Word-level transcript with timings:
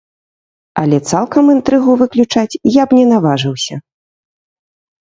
Але 0.83 0.97
цалкам 1.11 1.53
інтрыгу 1.57 1.91
выключаць 2.01 2.59
я 2.81 2.87
б 2.87 3.01
не 3.03 3.05
наважыўся. 3.13 3.75